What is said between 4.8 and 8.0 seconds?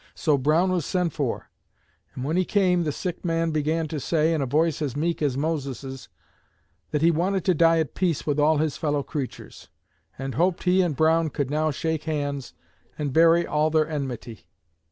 as meek as Moses', that he wanted to die at